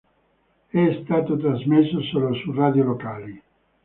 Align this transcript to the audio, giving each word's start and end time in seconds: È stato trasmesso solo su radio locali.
È 0.69 0.99
stato 1.03 1.37
trasmesso 1.37 2.01
solo 2.01 2.33
su 2.33 2.51
radio 2.53 2.85
locali. 2.85 3.39